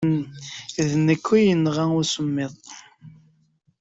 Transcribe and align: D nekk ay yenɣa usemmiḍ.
D 0.89 0.91
nekk 1.05 1.25
ay 1.35 1.43
yenɣa 1.47 1.85
usemmiḍ. 1.99 2.53